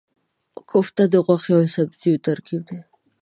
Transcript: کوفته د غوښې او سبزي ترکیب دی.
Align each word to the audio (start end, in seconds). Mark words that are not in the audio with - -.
کوفته 0.69 1.03
د 1.13 1.15
غوښې 1.25 1.53
او 1.57 1.63
سبزي 1.75 2.13
ترکیب 2.25 2.61
دی. 2.69 2.79